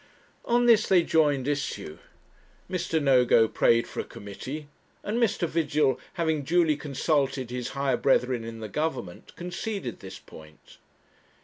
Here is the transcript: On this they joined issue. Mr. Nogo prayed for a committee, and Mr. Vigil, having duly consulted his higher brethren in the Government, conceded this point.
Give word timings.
On 0.45 0.65
this 0.65 0.87
they 0.87 1.03
joined 1.03 1.47
issue. 1.47 1.99
Mr. 2.67 2.99
Nogo 2.99 3.47
prayed 3.47 3.85
for 3.87 3.99
a 3.99 4.03
committee, 4.03 4.67
and 5.03 5.19
Mr. 5.21 5.47
Vigil, 5.47 5.99
having 6.13 6.41
duly 6.41 6.75
consulted 6.75 7.51
his 7.51 7.69
higher 7.77 7.97
brethren 7.97 8.43
in 8.43 8.61
the 8.61 8.67
Government, 8.67 9.31
conceded 9.35 9.99
this 9.99 10.17
point. 10.17 10.79